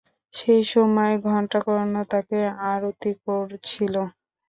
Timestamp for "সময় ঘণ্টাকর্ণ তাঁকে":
0.71-2.39